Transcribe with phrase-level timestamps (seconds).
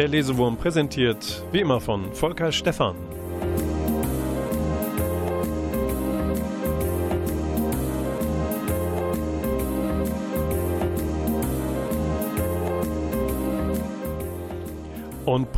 [0.00, 3.09] Der Lesewurm präsentiert wie immer von Volker Stephan.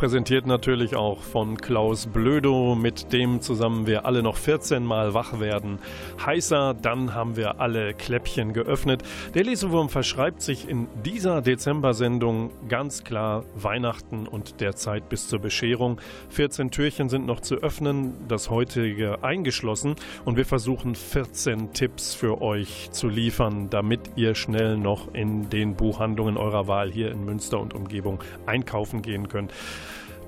[0.03, 5.39] Präsentiert natürlich auch von Klaus Blödo, mit dem zusammen wir alle noch 14 Mal wach
[5.39, 5.79] werden.
[6.25, 9.01] Heißer, dann haben wir alle Kläppchen geöffnet.
[9.33, 15.39] Der Lesewurm verschreibt sich in dieser Dezember-Sendung ganz klar Weihnachten und der Zeit bis zur
[15.39, 16.01] Bescherung.
[16.31, 19.95] 14 Türchen sind noch zu öffnen, das heutige eingeschlossen.
[20.25, 25.75] Und wir versuchen 14 Tipps für euch zu liefern, damit ihr schnell noch in den
[25.75, 29.53] Buchhandlungen eurer Wahl hier in Münster und Umgebung einkaufen gehen könnt.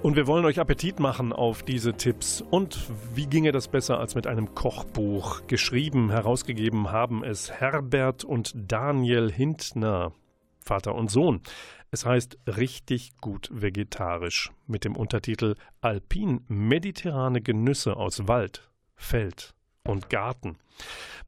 [0.05, 2.39] Und wir wollen euch Appetit machen auf diese Tipps.
[2.39, 2.79] Und
[3.15, 5.47] wie ginge das besser als mit einem Kochbuch?
[5.47, 10.13] Geschrieben, herausgegeben haben es Herbert und Daniel Hintner,
[10.59, 11.41] Vater und Sohn.
[11.89, 19.55] Es heißt richtig gut vegetarisch mit dem Untertitel Alpin-mediterrane Genüsse aus Wald, Feld
[19.87, 20.59] und Garten.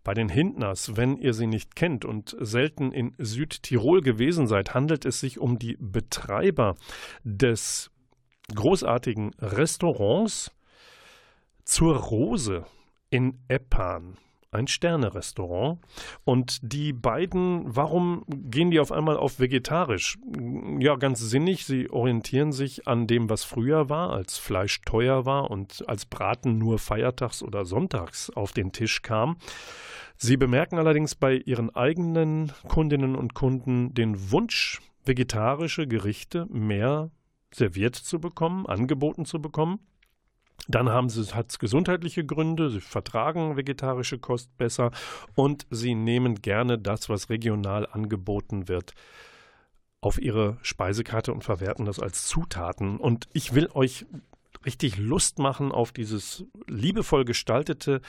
[0.04, 5.04] Bei den Hintners, wenn ihr sie nicht kennt und selten in Südtirol gewesen seid, handelt
[5.04, 6.76] es sich um die Betreiber
[7.24, 7.90] des
[8.54, 10.52] großartigen Restaurants
[11.64, 12.66] zur Rose
[13.10, 14.18] in Eppan.
[14.50, 15.80] Ein Sterne-Restaurant.
[16.24, 20.18] Und die beiden, warum gehen die auf einmal auf vegetarisch?
[20.80, 21.66] Ja, ganz sinnig.
[21.66, 26.58] Sie orientieren sich an dem, was früher war, als Fleisch teuer war und als Braten
[26.58, 29.38] nur feiertags oder sonntags auf den Tisch kam.
[30.16, 37.12] Sie bemerken allerdings bei ihren eigenen Kundinnen und Kunden den Wunsch, vegetarische Gerichte mehr
[37.54, 39.80] serviert zu bekommen, angeboten zu bekommen.
[40.68, 44.92] Dann haben sie hat gesundheitliche Gründe, sie vertragen vegetarische Kost besser
[45.36, 48.94] und sie nehmen gerne das, was regional angeboten wird,
[50.02, 52.98] auf ihre Speisekarte und verwerten das als Zutaten.
[52.98, 54.06] Und ich will euch
[54.66, 58.02] richtig Lust machen auf dieses liebevoll gestaltete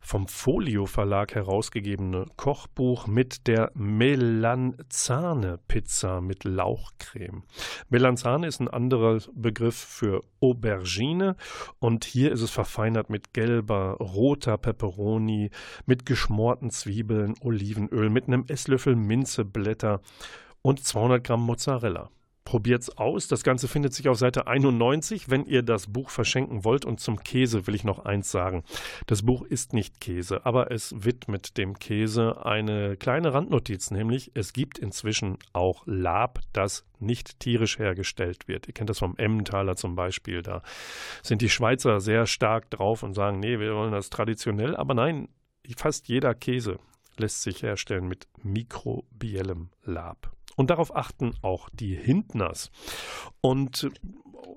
[0.00, 7.42] vom Folio Verlag herausgegebene Kochbuch mit der Melanzane Pizza mit Lauchcreme.
[7.88, 11.36] Melanzane ist ein anderer Begriff für Aubergine
[11.78, 15.50] und hier ist es verfeinert mit gelber, roter Peperoni,
[15.86, 20.00] mit geschmorten Zwiebeln, Olivenöl, mit einem Esslöffel Minzeblätter
[20.62, 22.10] und 200 Gramm Mozzarella.
[22.46, 23.26] Probiert's aus.
[23.26, 26.84] Das Ganze findet sich auf Seite 91, wenn ihr das Buch verschenken wollt.
[26.84, 28.62] Und zum Käse will ich noch eins sagen.
[29.06, 34.52] Das Buch ist nicht Käse, aber es widmet dem Käse eine kleine Randnotiz, nämlich es
[34.52, 38.68] gibt inzwischen auch Lab, das nicht tierisch hergestellt wird.
[38.68, 40.42] Ihr kennt das vom Emmentaler zum Beispiel.
[40.42, 40.62] Da
[41.24, 44.76] sind die Schweizer sehr stark drauf und sagen, nee, wir wollen das traditionell.
[44.76, 45.28] Aber nein,
[45.76, 46.78] fast jeder Käse
[47.16, 50.35] lässt sich herstellen mit mikrobiellem Lab.
[50.56, 52.70] Und darauf achten auch die Hintners.
[53.40, 53.88] Und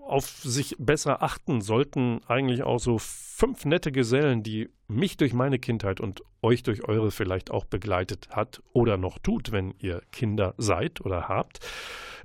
[0.10, 5.60] auf sich besser achten sollten eigentlich auch so fünf nette Gesellen, die mich durch meine
[5.60, 10.56] Kindheit und euch durch eure vielleicht auch begleitet hat oder noch tut, wenn ihr Kinder
[10.58, 11.60] seid oder habt.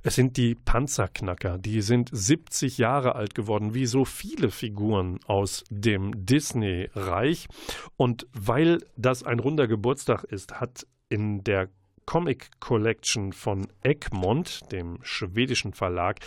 [0.01, 5.63] Es sind die Panzerknacker, die sind 70 Jahre alt geworden, wie so viele Figuren aus
[5.69, 7.47] dem Disney-Reich.
[7.97, 11.69] Und weil das ein runder Geburtstag ist, hat in der
[12.05, 16.19] Comic Collection von Egmont, dem schwedischen Verlag,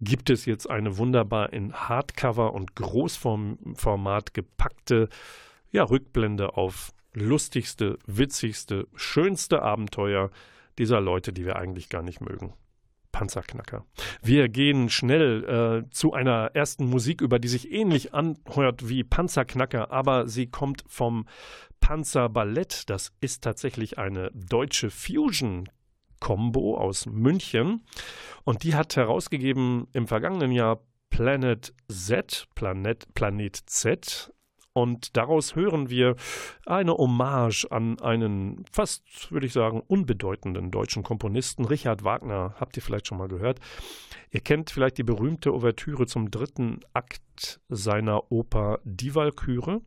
[0.00, 5.08] gibt es jetzt eine wunderbar in Hardcover und Großformat gepackte
[5.70, 10.30] ja, Rückblende auf lustigste, witzigste, schönste Abenteuer
[10.78, 12.54] dieser Leute, die wir eigentlich gar nicht mögen.
[13.12, 13.84] Panzerknacker.
[14.22, 19.92] Wir gehen schnell äh, zu einer ersten Musik über, die sich ähnlich anhört wie Panzerknacker,
[19.92, 21.26] aber sie kommt vom
[21.82, 22.88] Panzerballett.
[22.88, 25.68] Das ist tatsächlich eine deutsche Fusion.
[26.20, 27.84] Combo aus München
[28.44, 30.80] und die hat herausgegeben im vergangenen Jahr
[31.10, 34.32] Planet Z, Planet, Planet Z,
[34.74, 36.16] und daraus hören wir
[36.64, 42.54] eine Hommage an einen fast, würde ich sagen, unbedeutenden deutschen Komponisten, Richard Wagner.
[42.58, 43.60] Habt ihr vielleicht schon mal gehört?
[44.30, 49.82] Ihr kennt vielleicht die berühmte Ouvertüre zum dritten Akt seiner Oper Die Walküre.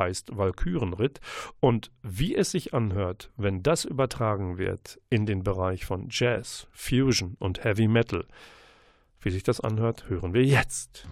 [0.00, 1.20] Heißt Walkürenritt.
[1.60, 7.36] Und wie es sich anhört, wenn das übertragen wird in den Bereich von Jazz, Fusion
[7.38, 8.26] und Heavy Metal.
[9.20, 11.06] Wie sich das anhört, hören wir jetzt.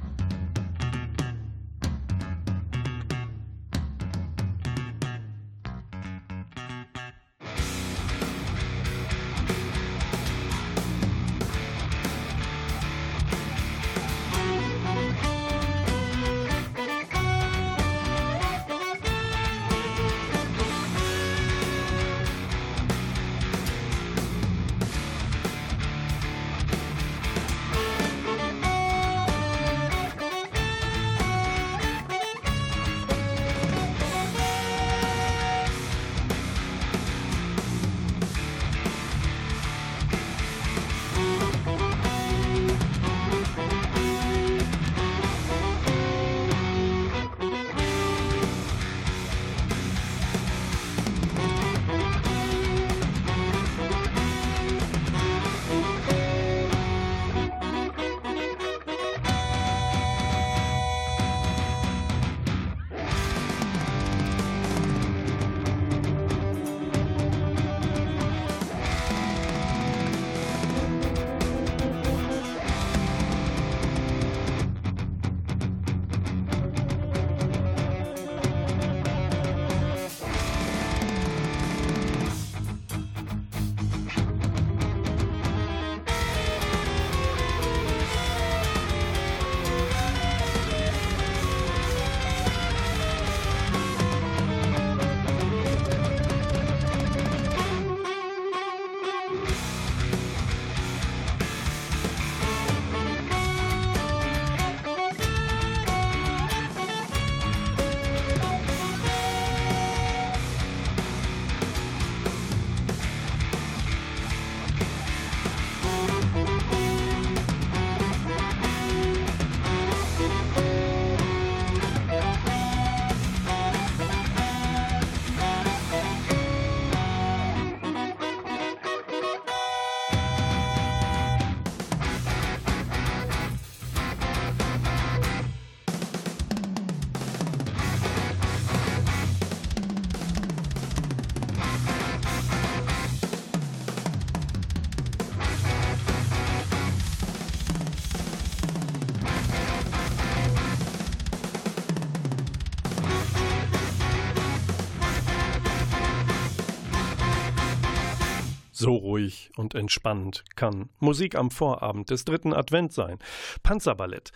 [158.78, 163.18] So ruhig und entspannt kann Musik am Vorabend des dritten Advent sein.
[163.64, 164.30] Panzerballett.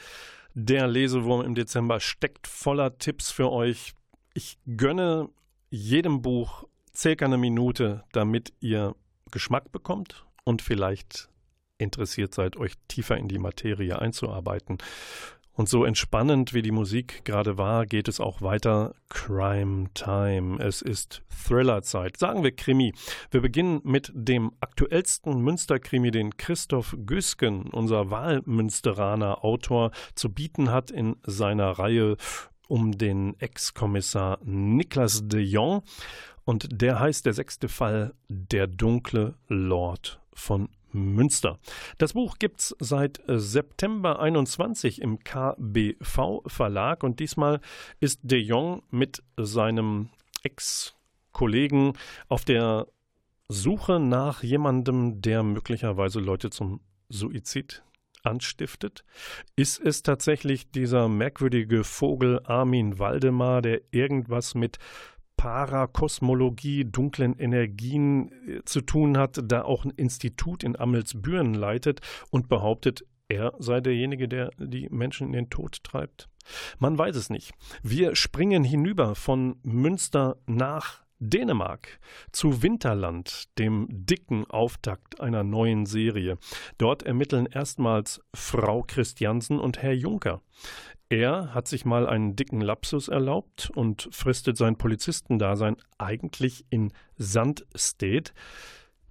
[0.54, 3.92] Der Lesewurm im Dezember steckt voller Tipps für euch.
[4.34, 5.28] Ich gönne
[5.70, 8.96] jedem Buch circa eine Minute, damit ihr
[9.30, 11.28] Geschmack bekommt und vielleicht
[11.78, 14.78] interessiert seid, euch tiefer in die Materie einzuarbeiten.
[15.54, 18.94] Und so entspannend wie die Musik gerade war, geht es auch weiter.
[19.10, 20.58] Crime Time.
[20.62, 22.16] Es ist Thrillerzeit.
[22.16, 22.94] Sagen wir Krimi.
[23.30, 30.90] Wir beginnen mit dem aktuellsten Münsterkrimi, den Christoph Güsken, unser Wahlmünsteraner Autor, zu bieten hat
[30.90, 32.16] in seiner Reihe
[32.68, 35.82] um den Ex-Kommissar Niklas de Jong.
[36.44, 41.58] Und der heißt der sechste Fall Der dunkle Lord von Münster.
[41.98, 47.60] Das Buch gibt es seit äh, September 21 im KBV Verlag und diesmal
[48.00, 50.10] ist De Jong mit seinem
[50.42, 51.94] Ex-Kollegen
[52.28, 52.86] auf der
[53.48, 57.82] Suche nach jemandem, der möglicherweise Leute zum Suizid
[58.22, 59.04] anstiftet?
[59.56, 64.78] Ist es tatsächlich dieser merkwürdige Vogel Armin Waldemar, der irgendwas mit
[65.42, 72.48] Parakosmologie, dunklen Energien äh, zu tun hat, da auch ein Institut in Ammelsbüren leitet und
[72.48, 76.28] behauptet, er sei derjenige, der die Menschen in den Tod treibt?
[76.78, 77.54] Man weiß es nicht.
[77.82, 82.00] Wir springen hinüber von Münster nach Dänemark
[82.32, 86.36] zu Winterland, dem dicken Auftakt einer neuen Serie.
[86.78, 90.40] Dort ermitteln erstmals Frau Christiansen und Herr Juncker.
[91.12, 97.66] Er hat sich mal einen dicken Lapsus erlaubt und fristet sein Polizistendasein eigentlich in Sand
[97.76, 98.32] State.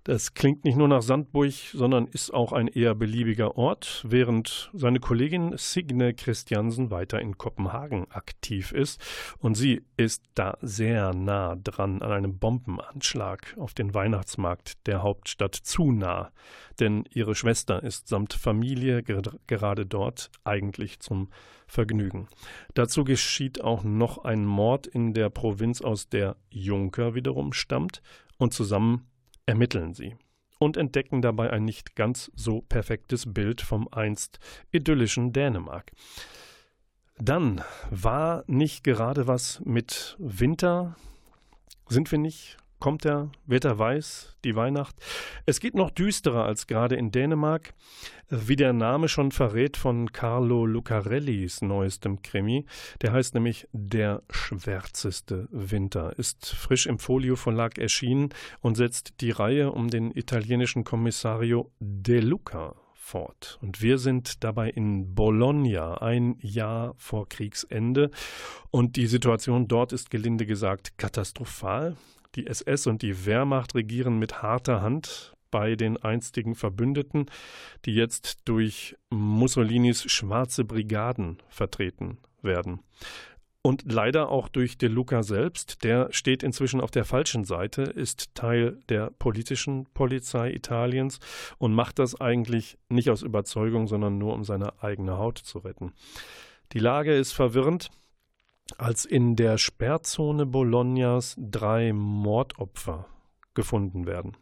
[0.03, 5.00] Das klingt nicht nur nach Sandburg, sondern ist auch ein eher beliebiger Ort, während seine
[5.00, 9.00] Kollegin Signe Christiansen weiter in Kopenhagen aktiv ist.
[9.38, 15.53] Und sie ist da sehr nah dran an einem Bombenanschlag auf den Weihnachtsmarkt der Hauptstadt
[15.53, 16.31] zu nah.
[16.79, 21.29] Denn ihre Schwester ist samt Familie gerade dort eigentlich zum
[21.67, 22.27] Vergnügen.
[22.74, 28.01] Dazu geschieht auch noch ein Mord in der Provinz, aus der Juncker wiederum stammt.
[28.38, 29.11] Und zusammen
[29.51, 30.15] ermitteln sie
[30.60, 34.39] und entdecken dabei ein nicht ganz so perfektes Bild vom einst
[34.72, 35.91] idyllischen Dänemark.
[37.17, 40.96] Dann war nicht gerade was mit Winter?
[41.89, 44.97] Sind wir nicht kommt er, wird er weiß, die Weihnacht.
[45.45, 47.73] Es geht noch düsterer als gerade in Dänemark,
[48.29, 52.65] wie der Name schon verrät von Carlo Lucarellis neuestem Krimi.
[53.01, 59.31] Der heißt nämlich Der schwärzeste Winter, ist frisch im Folio Verlag erschienen und setzt die
[59.31, 62.75] Reihe um den italienischen Kommissario De Luca
[63.11, 63.59] fort.
[63.61, 68.09] Und wir sind dabei in Bologna, ein Jahr vor Kriegsende.
[68.69, 71.97] Und die Situation dort ist gelinde gesagt katastrophal.
[72.35, 77.25] Die SS und die Wehrmacht regieren mit harter Hand bei den einstigen Verbündeten,
[77.85, 82.79] die jetzt durch Mussolinis schwarze Brigaden vertreten werden.
[83.63, 88.33] Und leider auch durch De Luca selbst, der steht inzwischen auf der falschen Seite, ist
[88.33, 91.19] Teil der politischen Polizei Italiens
[91.59, 95.93] und macht das eigentlich nicht aus Überzeugung, sondern nur um seine eigene Haut zu retten.
[96.71, 97.91] Die Lage ist verwirrend
[98.77, 103.08] als in der Sperrzone Bolognas drei Mordopfer
[103.53, 104.38] gefunden werden.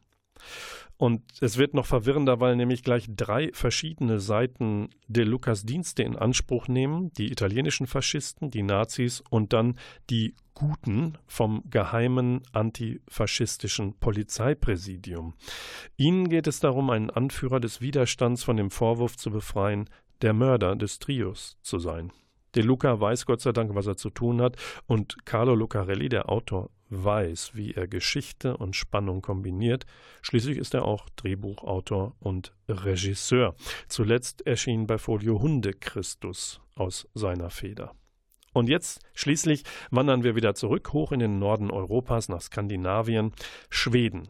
[0.98, 6.18] Und es wird noch verwirrender, weil nämlich gleich drei verschiedene Seiten De Lucas Dienste in
[6.18, 15.36] Anspruch nehmen: die italienischen Faschisten, die Nazis und dann die Guten vom geheimen antifaschistischen Polizeipräsidium.
[15.96, 19.90] Ihnen geht es darum, einen Anführer des Widerstands von dem Vorwurf zu befreien,
[20.22, 22.12] der Mörder des Trios zu sein.
[22.56, 24.56] De Luca weiß Gott sei Dank, was er zu tun hat.
[24.88, 29.86] Und Carlo Lucarelli, der Autor, weiß, wie er Geschichte und Spannung kombiniert.
[30.22, 33.56] Schließlich ist er auch Drehbuchautor und Regisseur.
[33.88, 37.94] Zuletzt erschien bei Folio Hunde Christus aus seiner Feder.
[38.54, 43.32] Und jetzt schließlich wandern wir wieder zurück hoch in den Norden Europas nach Skandinavien.
[43.70, 44.30] Schweden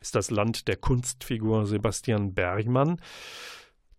[0.00, 3.00] ist das Land der Kunstfigur Sebastian Bergmann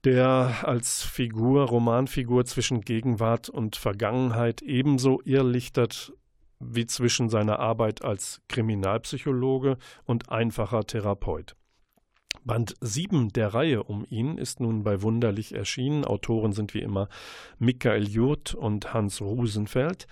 [0.07, 6.13] der als Figur, Romanfigur zwischen Gegenwart und Vergangenheit ebenso irrlichtert
[6.59, 11.57] wie zwischen seiner Arbeit als Kriminalpsychologe und einfacher Therapeut.
[12.47, 16.05] Band 7 der Reihe um ihn ist nun bei Wunderlich erschienen.
[16.05, 17.09] Autoren sind wie immer
[17.59, 20.07] Michael Jurt und Hans Rusenfeld.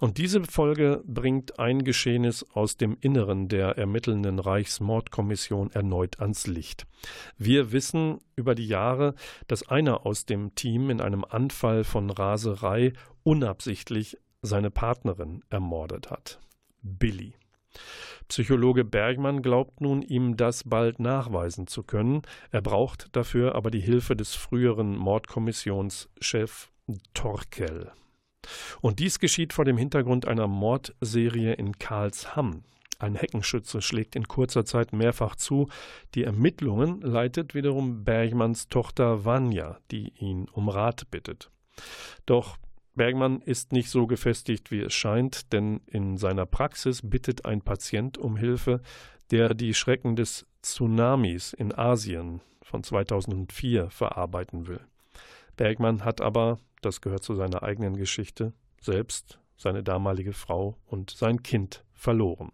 [0.00, 6.86] Und diese Folge bringt ein Geschehnis aus dem Inneren der ermittelnden Reichsmordkommission erneut ans Licht.
[7.36, 9.14] Wir wissen über die Jahre,
[9.46, 16.40] dass einer aus dem Team in einem Anfall von Raserei unabsichtlich seine Partnerin ermordet hat.
[16.80, 17.34] Billy.
[18.28, 22.22] Psychologe Bergmann glaubt nun, ihm das bald nachweisen zu können.
[22.50, 26.70] Er braucht dafür aber die Hilfe des früheren Mordkommissionschef
[27.14, 27.92] Torkel.
[28.80, 32.62] Und dies geschieht vor dem Hintergrund einer Mordserie in Karlsham.
[32.98, 35.68] Ein Heckenschütze schlägt in kurzer Zeit mehrfach zu.
[36.14, 41.50] Die Ermittlungen leitet wiederum Bergmanns Tochter Vanya, die ihn um Rat bittet.
[42.24, 42.56] Doch
[42.96, 48.16] Bergmann ist nicht so gefestigt, wie es scheint, denn in seiner Praxis bittet ein Patient
[48.16, 48.80] um Hilfe,
[49.30, 54.80] der die Schrecken des Tsunamis in Asien von 2004 verarbeiten will.
[55.56, 61.42] Bergmann hat aber, das gehört zu seiner eigenen Geschichte, selbst seine damalige Frau und sein
[61.42, 62.50] Kind verloren.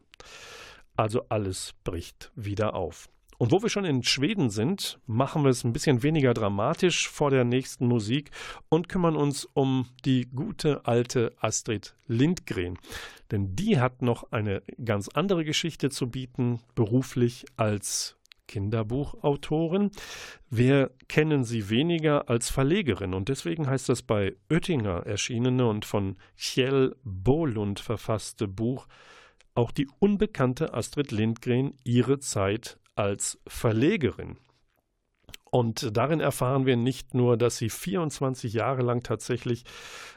[0.96, 3.08] Also alles bricht wieder auf.
[3.42, 7.28] Und wo wir schon in Schweden sind, machen wir es ein bisschen weniger dramatisch vor
[7.28, 8.30] der nächsten Musik
[8.68, 12.78] und kümmern uns um die gute alte Astrid Lindgren.
[13.32, 19.90] Denn die hat noch eine ganz andere Geschichte zu bieten, beruflich als Kinderbuchautorin.
[20.48, 26.14] Wir kennen sie weniger als Verlegerin und deswegen heißt das bei Oettinger erschienene und von
[26.38, 28.86] Kjell Bolund verfasste Buch
[29.56, 34.36] auch die unbekannte Astrid Lindgren ihre Zeit als Verlegerin.
[35.50, 39.64] Und darin erfahren wir nicht nur, dass sie 24 Jahre lang tatsächlich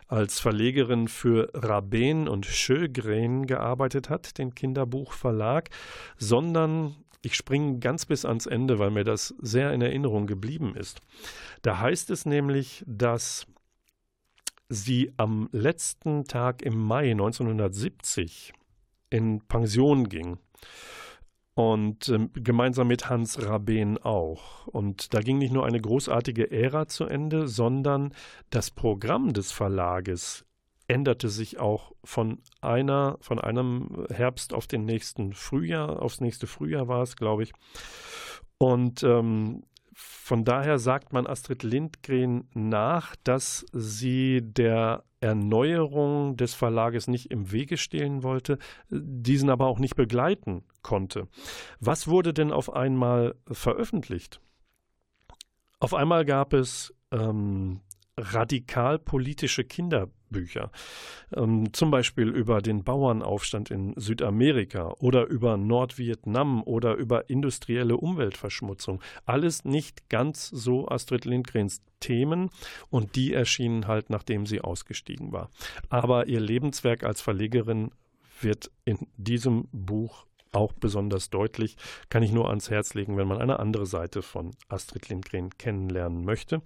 [0.07, 5.69] als Verlegerin für Rabin und Schögren gearbeitet hat, den Kinderbuchverlag,
[6.17, 11.01] sondern ich springe ganz bis ans Ende, weil mir das sehr in Erinnerung geblieben ist.
[11.63, 13.45] Da heißt es nämlich, dass
[14.69, 18.53] sie am letzten Tag im Mai 1970
[19.09, 20.37] in Pension ging
[21.55, 24.67] und äh, gemeinsam mit Hans Rabén auch.
[24.67, 28.13] Und da ging nicht nur eine großartige Ära zu Ende, sondern
[28.49, 30.45] das Programm des Verlages
[30.87, 36.87] änderte sich auch von einer, von einem Herbst auf den nächsten Frühjahr, aufs nächste Frühjahr
[36.87, 37.53] war es, glaube ich.
[38.57, 47.07] Und ähm, von daher sagt man Astrid Lindgren nach, dass sie der Erneuerung des Verlages
[47.07, 51.27] nicht im Wege stehen wollte, diesen aber auch nicht begleiten konnte.
[51.79, 54.39] Was wurde denn auf einmal veröffentlicht?
[55.79, 57.81] Auf einmal gab es ähm,
[58.17, 60.71] radikal politische Kinderbücher,
[61.35, 69.01] ähm, zum Beispiel über den Bauernaufstand in Südamerika oder über Nordvietnam oder über industrielle Umweltverschmutzung.
[69.25, 72.51] Alles nicht ganz so Astrid Lindgrens Themen
[72.89, 75.49] und die erschienen halt, nachdem sie ausgestiegen war.
[75.89, 77.91] Aber ihr Lebenswerk als Verlegerin
[78.41, 81.77] wird in diesem Buch auch besonders deutlich,
[82.09, 86.25] kann ich nur ans Herz legen, wenn man eine andere Seite von Astrid Lindgren kennenlernen
[86.25, 86.61] möchte.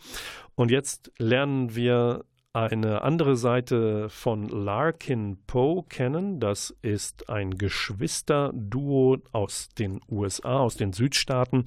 [0.56, 6.40] Und jetzt lernen wir eine andere Seite von Larkin Poe kennen.
[6.40, 11.66] Das ist ein Geschwisterduo aus den USA, aus den Südstaaten.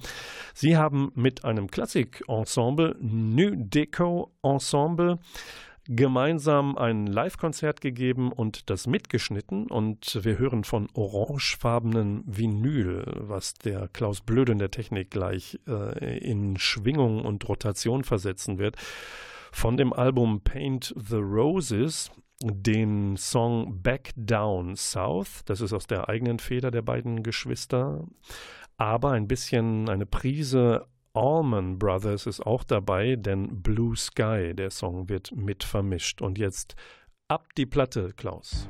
[0.53, 5.19] Sie haben mit einem Klassik-Ensemble, New Deco Ensemble,
[5.85, 9.67] gemeinsam ein Live-Konzert gegeben und das mitgeschnitten.
[9.67, 16.17] Und wir hören von orangefarbenen Vinyl, was der Klaus Blöde in der Technik gleich äh,
[16.19, 18.77] in Schwingung und Rotation versetzen wird.
[19.51, 22.09] Von dem Album Paint the Roses
[22.41, 25.43] den Song Back Down South.
[25.45, 28.05] Das ist aus der eigenen Feder der beiden Geschwister.
[28.77, 35.09] Aber ein bisschen eine Prise Allman Brothers ist auch dabei, denn Blue Sky, der Song,
[35.09, 36.23] wird mit vermischt.
[36.23, 36.75] Und jetzt
[37.27, 38.67] ab die Platte, Klaus.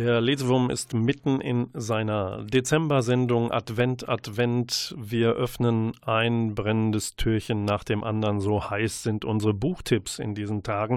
[0.00, 4.94] Der Lesewurm ist mitten in seiner Dezember-Sendung Advent, Advent.
[4.98, 8.40] Wir öffnen ein brennendes Türchen nach dem anderen.
[8.40, 10.96] So heiß sind unsere Buchtipps in diesen Tagen.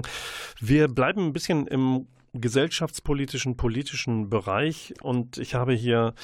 [0.58, 4.94] Wir bleiben ein bisschen im gesellschaftspolitischen, politischen Bereich.
[5.02, 6.14] Und ich habe hier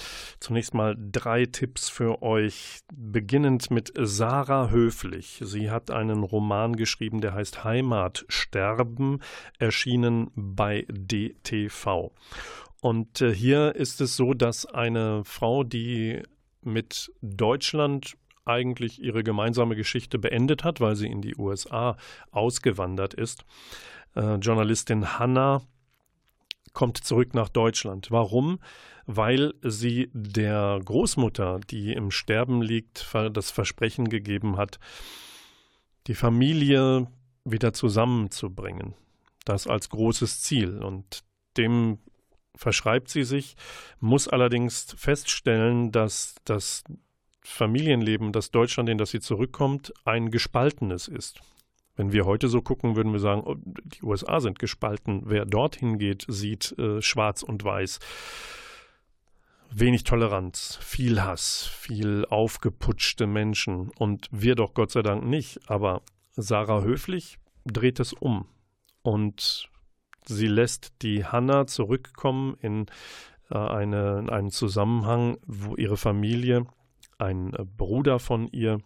[0.40, 5.43] zunächst mal drei Tipps für euch, beginnend mit Sarah Höflich.
[5.45, 9.23] Sie hat einen Roman geschrieben, der heißt Heimatsterben,
[9.59, 12.12] erschienen bei DTV.
[12.81, 16.23] Und äh, hier ist es so, dass eine Frau, die
[16.62, 21.97] mit Deutschland eigentlich ihre gemeinsame Geschichte beendet hat, weil sie in die USA
[22.31, 23.45] ausgewandert ist,
[24.16, 25.62] äh, Journalistin Hannah,
[26.73, 28.11] kommt zurück nach Deutschland.
[28.11, 28.61] Warum?
[29.07, 34.79] Weil sie der Großmutter, die im Sterben liegt, das Versprechen gegeben hat,
[36.07, 37.09] die Familie
[37.45, 38.95] wieder zusammenzubringen.
[39.45, 40.79] Das als großes Ziel.
[40.79, 41.25] Und
[41.57, 41.99] dem
[42.61, 43.57] verschreibt sie sich,
[44.01, 46.85] muss allerdings feststellen, dass das
[47.42, 51.40] Familienleben, das Deutschland, in das sie zurückkommt, ein gespaltenes ist.
[51.96, 55.23] Wenn wir heute so gucken, würden wir sagen, oh, die USA sind gespalten.
[55.25, 57.99] Wer dorthin geht, sieht äh, schwarz und weiß.
[59.70, 65.61] Wenig Toleranz, viel Hass, viel aufgeputschte Menschen und wir doch Gott sei Dank nicht.
[65.66, 66.03] Aber
[66.37, 68.46] Sarah Höflich dreht es um
[69.03, 69.70] und
[70.26, 72.87] sie lässt die Hanna zurückkommen in,
[73.50, 76.66] äh, eine, in einen Zusammenhang, wo ihre Familie,
[77.18, 78.80] ein Bruder von ihr,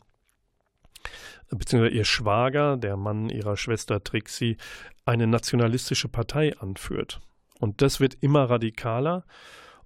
[1.51, 4.57] beziehungsweise ihr Schwager, der Mann ihrer Schwester Trixie,
[5.05, 7.21] eine nationalistische Partei anführt.
[7.61, 9.25] Und das wird immer radikaler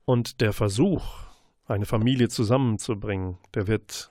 [0.04, 1.04] und der Versuch,
[1.66, 4.10] eine Familie zusammenzubringen, der wird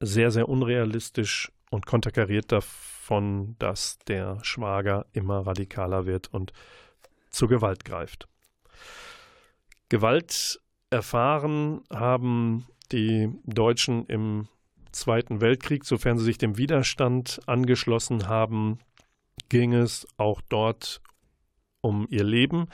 [0.00, 2.93] sehr, sehr unrealistisch und konterkariert davon,
[3.58, 6.52] dass der Schwager immer radikaler wird und
[7.30, 8.28] zur Gewalt greift.
[9.88, 14.48] Gewalt erfahren haben die Deutschen im
[14.92, 18.78] Zweiten Weltkrieg, sofern sie sich dem Widerstand angeschlossen haben,
[19.48, 21.00] ging es auch dort
[21.80, 22.68] um ihr Leben.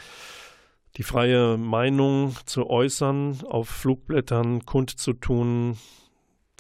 [0.97, 5.79] Die freie Meinung zu äußern, auf Flugblättern kundzutun,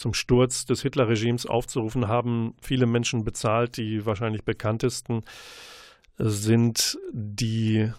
[0.00, 3.76] zum Sturz des Hitlerregimes aufzurufen, haben viele Menschen bezahlt.
[3.76, 5.24] Die wahrscheinlich bekanntesten
[6.16, 7.92] sind die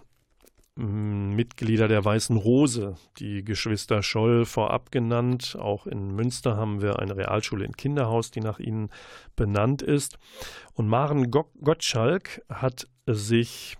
[0.76, 5.56] Mitglieder der Weißen Rose, die Geschwister Scholl vorab genannt.
[5.60, 8.90] Auch in Münster haben wir eine Realschule in Kinderhaus, die nach ihnen
[9.36, 10.18] benannt ist.
[10.74, 13.78] Und Maren Gottschalk hat sich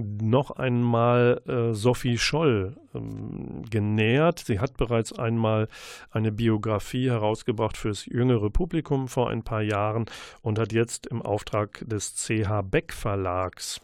[0.00, 4.40] noch einmal äh, Sophie Scholl ähm, genähert.
[4.40, 5.68] Sie hat bereits einmal
[6.10, 10.06] eine Biografie herausgebracht fürs jüngere Publikum vor ein paar Jahren
[10.42, 13.80] und hat jetzt im Auftrag des CH Beck Verlags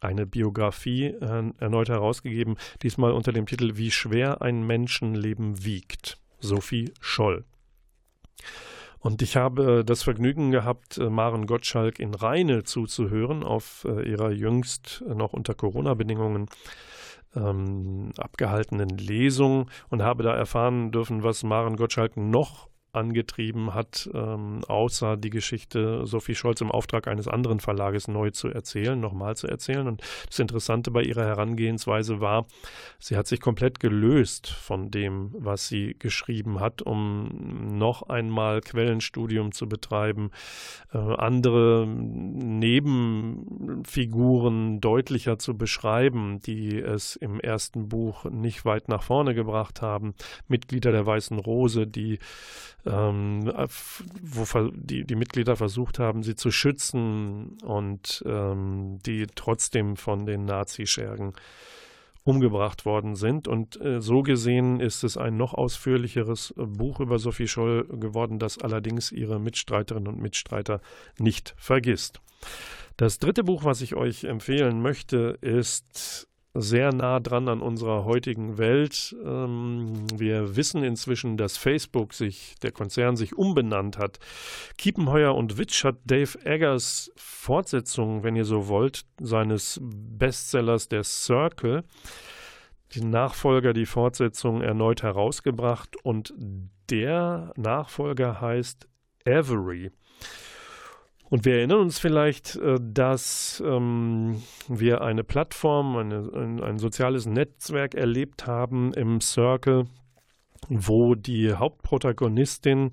[0.00, 6.18] eine Biografie äh, erneut herausgegeben, diesmal unter dem Titel Wie schwer ein Menschenleben wiegt.
[6.40, 7.44] Sophie Scholl.
[9.06, 14.32] Und ich habe das Vergnügen gehabt, äh, Maren Gottschalk in Rheine zuzuhören auf äh, ihrer
[14.32, 16.48] jüngst noch unter Corona-Bedingungen
[17.36, 24.60] ähm, abgehaltenen Lesung und habe da erfahren dürfen, was Maren Gottschalk noch angetrieben hat, ähm,
[24.66, 29.46] außer die Geschichte Sophie Scholz im Auftrag eines anderen Verlages neu zu erzählen, nochmal zu
[29.46, 29.86] erzählen.
[29.86, 32.46] Und das Interessante bei ihrer Herangehensweise war,
[32.98, 39.52] sie hat sich komplett gelöst von dem, was sie geschrieben hat, um noch einmal Quellenstudium
[39.52, 40.30] zu betreiben,
[40.92, 49.34] äh, andere Nebenfiguren deutlicher zu beschreiben, die es im ersten Buch nicht weit nach vorne
[49.34, 50.14] gebracht haben.
[50.48, 52.18] Mitglieder der Weißen Rose, die
[52.86, 53.52] ähm,
[54.22, 60.44] wo die, die Mitglieder versucht haben, sie zu schützen und ähm, die trotzdem von den
[60.44, 61.32] Nazischergen
[62.26, 63.46] umgebracht worden sind.
[63.46, 68.58] Und äh, so gesehen ist es ein noch ausführlicheres Buch über Sophie Scholl geworden, das
[68.58, 70.80] allerdings ihre Mitstreiterinnen und Mitstreiter
[71.18, 72.20] nicht vergisst.
[72.96, 76.28] Das dritte Buch, was ich euch empfehlen möchte, ist
[76.60, 79.14] sehr nah dran an unserer heutigen Welt.
[79.24, 84.18] Ähm, wir wissen inzwischen, dass Facebook sich, der Konzern sich umbenannt hat.
[84.78, 91.84] Kiepenheuer und Witsch hat Dave Eggers Fortsetzung, wenn ihr so wollt, seines Bestsellers Der Circle,
[92.92, 96.34] die Nachfolger, die Fortsetzung erneut herausgebracht und
[96.90, 98.88] der Nachfolger heißt
[99.26, 99.90] Avery.
[101.28, 107.26] Und wir erinnern uns vielleicht, äh, dass ähm, wir eine Plattform, eine, ein, ein, soziales
[107.26, 109.86] Netzwerk erlebt haben im Circle,
[110.68, 112.92] wo die Hauptprotagonistin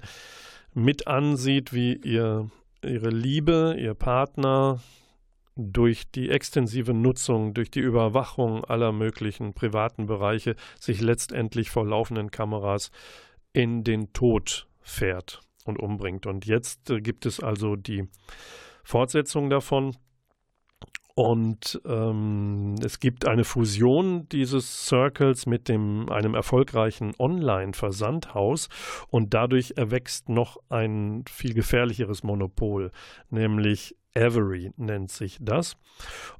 [0.73, 2.49] mit ansieht, wie ihr,
[2.83, 4.79] ihre Liebe, ihr Partner
[5.55, 12.31] durch die extensive Nutzung, durch die Überwachung aller möglichen privaten Bereiche sich letztendlich vor laufenden
[12.31, 12.89] Kameras
[13.53, 16.25] in den Tod fährt und umbringt.
[16.25, 18.07] Und jetzt äh, gibt es also die
[18.83, 19.95] Fortsetzung davon.
[21.15, 28.67] Und ähm, es gibt eine Fusion dieses Circles mit dem, einem erfolgreichen Online-Versandhaus
[29.09, 32.91] und dadurch erwächst noch ein viel gefährlicheres Monopol,
[33.29, 35.77] nämlich Avery nennt sich das.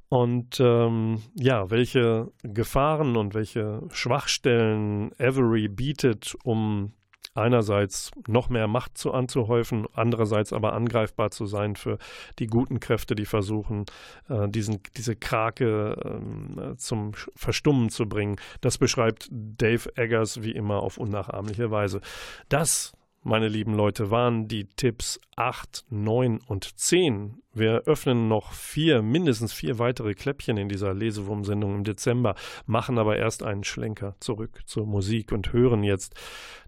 [0.08, 6.94] Und ähm, ja, welche Gefahren und welche Schwachstellen Avery bietet, um
[7.34, 11.98] einerseits noch mehr Macht zu anzuhäufen, andererseits aber angreifbar zu sein für
[12.38, 13.86] die guten Kräfte, die versuchen,
[14.28, 18.36] äh, diesen, diese Krake äh, zum Verstummen zu bringen.
[18.60, 22.00] Das beschreibt Dave Eggers wie immer auf unnachahmliche Weise.
[22.48, 22.92] Das
[23.24, 27.42] meine lieben Leute, waren die Tipps 8, 9 und 10.
[27.52, 32.34] Wir öffnen noch vier, mindestens vier weitere Kläppchen in dieser Lesewurm-Sendung im Dezember,
[32.66, 36.14] machen aber erst einen Schlenker zurück zur Musik und hören jetzt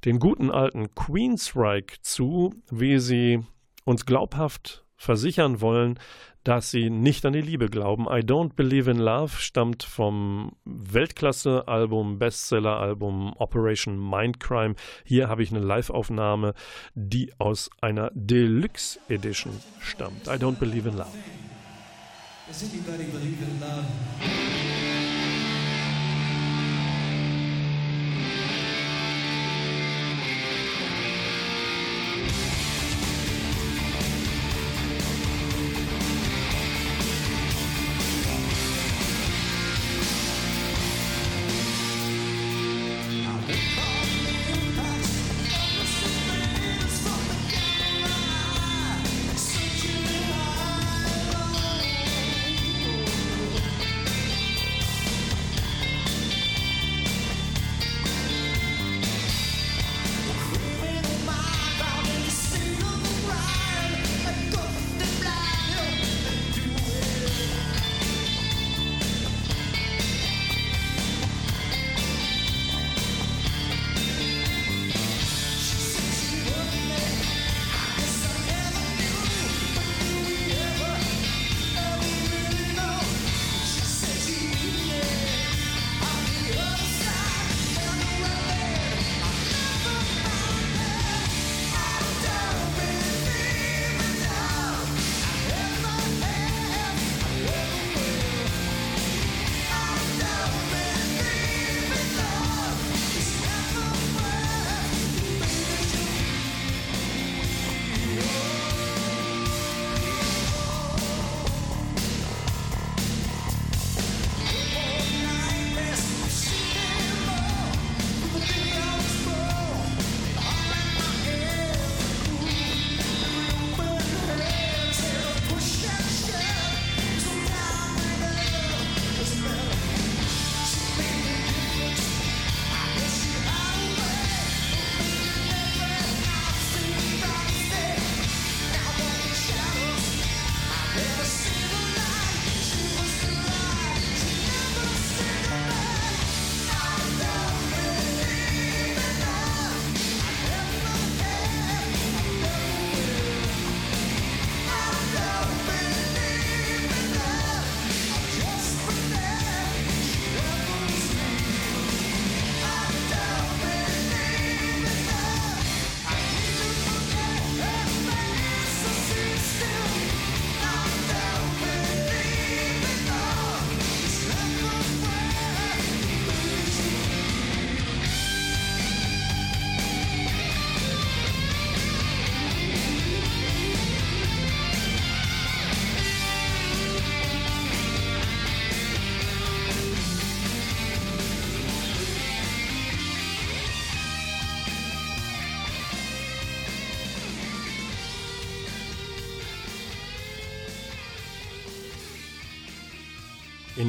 [0.05, 3.40] den guten alten Queensryche zu, wie sie
[3.85, 5.99] uns glaubhaft versichern wollen,
[6.47, 8.05] dass sie nicht an die Liebe glauben.
[8.05, 14.77] I Don't Believe in Love stammt vom Weltklasse-Album, Bestseller-Album Operation Mindcrime.
[15.05, 16.55] Hier habe ich eine Live-Aufnahme,
[16.95, 20.29] die aus einer Deluxe Edition stammt.
[20.29, 21.11] I Don't Believe in Love.
[22.47, 24.76] Does anybody believe in love?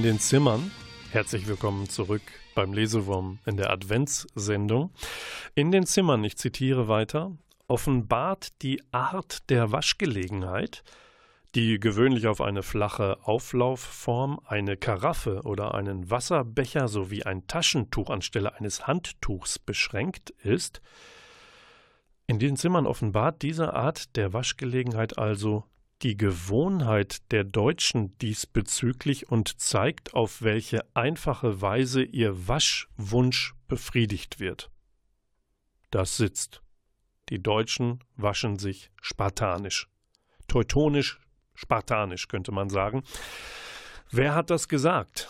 [0.07, 0.71] Den Zimmern.
[1.11, 2.21] Herzlich willkommen zurück
[2.55, 4.91] beim Lesewurm in der Adventssendung.
[5.53, 7.35] In den Zimmern, ich zitiere weiter,
[7.67, 10.85] offenbart die Art der Waschgelegenheit,
[11.55, 18.55] die gewöhnlich auf eine flache Auflaufform, eine Karaffe oder einen Wasserbecher sowie ein Taschentuch anstelle
[18.55, 20.81] eines Handtuchs beschränkt ist,
[22.27, 25.65] in den Zimmern offenbart diese Art der Waschgelegenheit also
[26.03, 34.69] die Gewohnheit der Deutschen diesbezüglich und zeigt, auf welche einfache Weise ihr Waschwunsch befriedigt wird.
[35.89, 36.61] Das sitzt.
[37.29, 39.87] Die Deutschen waschen sich spartanisch.
[40.47, 41.19] Teutonisch,
[41.55, 43.03] spartanisch könnte man sagen.
[44.11, 45.29] Wer hat das gesagt?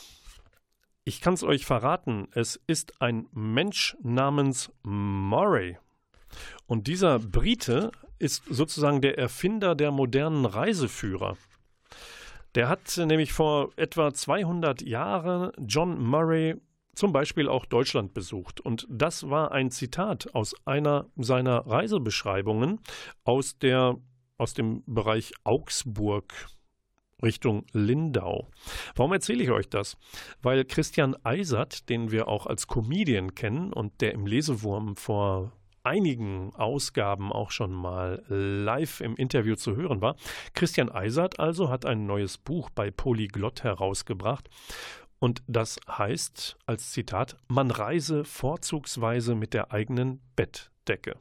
[1.03, 5.77] Ich kann es euch verraten, es ist ein Mensch namens Murray.
[6.65, 11.38] Und dieser Brite ist sozusagen der Erfinder der modernen Reiseführer.
[12.56, 16.56] Der hat nämlich vor etwa 200 Jahren John Murray
[16.95, 18.60] zum Beispiel auch Deutschland besucht.
[18.60, 22.80] Und das war ein Zitat aus einer seiner Reisebeschreibungen
[23.23, 23.97] aus, der,
[24.38, 26.34] aus dem Bereich Augsburg.
[27.23, 28.47] Richtung Lindau.
[28.95, 29.97] Warum erzähle ich euch das?
[30.43, 35.51] Weil Christian Eisert, den wir auch als Comedian kennen und der im Lesewurm vor
[35.88, 40.17] einigen Ausgaben auch schon mal live im Interview zu hören war.
[40.54, 44.50] Christian Eisert also hat ein neues Buch bei Polyglott herausgebracht.
[45.19, 51.15] Und das heißt als Zitat, man reise vorzugsweise mit der eigenen Bettdecke.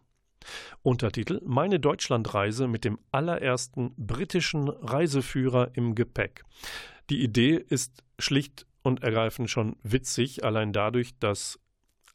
[0.82, 6.42] Untertitel Meine Deutschlandreise mit dem allerersten britischen Reiseführer im Gepäck.
[7.08, 11.58] Die Idee ist schlicht und ergreifend schon witzig, allein dadurch, dass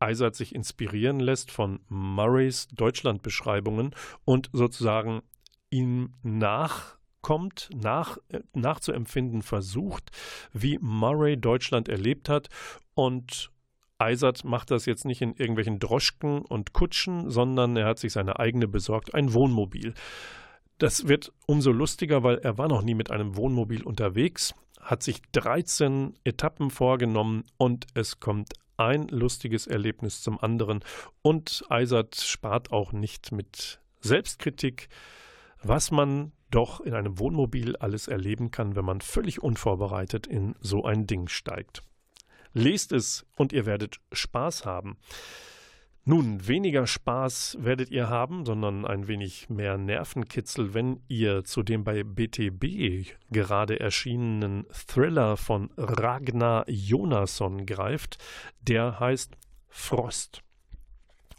[0.02, 5.22] Eisert sich inspirieren lässt von Murrays Deutschlandbeschreibungen und sozusagen
[5.70, 8.18] ihm nachkommt, nach,
[8.54, 10.12] nachzuempfinden versucht,
[10.54, 12.50] wie Murray Deutschland erlebt hat
[12.94, 13.52] und
[14.02, 18.40] Eisert macht das jetzt nicht in irgendwelchen Droschken und Kutschen, sondern er hat sich seine
[18.40, 19.94] eigene besorgt, ein Wohnmobil.
[20.80, 25.22] Das wird umso lustiger, weil er war noch nie mit einem Wohnmobil unterwegs, hat sich
[25.34, 28.54] 13 Etappen vorgenommen und es kommt
[28.86, 30.84] ein lustiges Erlebnis zum anderen.
[31.22, 34.90] Und Eisert spart auch nicht mit Selbstkritik,
[35.62, 40.84] was man doch in einem Wohnmobil alles erleben kann, wenn man völlig unvorbereitet in so
[40.84, 41.84] ein Ding steigt.
[42.54, 44.98] Lest es und ihr werdet Spaß haben.
[46.04, 51.84] Nun, weniger Spaß werdet ihr haben, sondern ein wenig mehr Nervenkitzel, wenn ihr zu dem
[51.84, 58.18] bei BTB gerade erschienenen Thriller von Ragnar Jonasson greift.
[58.62, 59.38] Der heißt
[59.70, 60.42] Frost.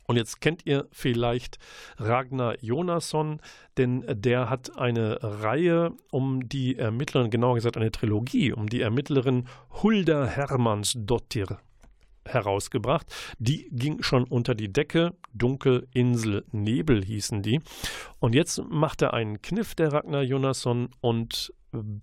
[0.07, 1.59] Und jetzt kennt ihr vielleicht
[1.96, 3.40] Ragnar Jonasson,
[3.79, 9.48] denn der hat eine Reihe um die Ermittlerin, genauer gesagt eine Trilogie, um die Ermittlerin
[9.83, 11.59] Hulda Hermannsdottir
[12.26, 13.06] herausgebracht.
[13.38, 15.14] Die ging schon unter die Decke.
[15.32, 17.61] Dunkel, Insel, Nebel hießen die.
[18.18, 21.52] Und jetzt macht er einen Kniff, der Ragnar Jonasson, und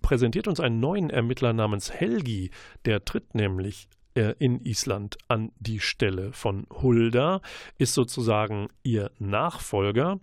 [0.02, 2.50] präsentiert uns einen neuen Ermittler namens Helgi.
[2.84, 7.40] Der tritt nämlich in Island an die Stelle von Hulda,
[7.78, 10.20] ist sozusagen ihr Nachfolger.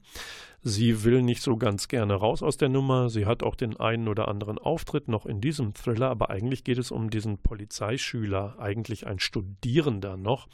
[0.64, 3.10] Sie will nicht so ganz gerne raus aus der Nummer.
[3.10, 6.78] Sie hat auch den einen oder anderen Auftritt noch in diesem Thriller, aber eigentlich geht
[6.78, 10.48] es um diesen Polizeischüler, eigentlich ein Studierender noch.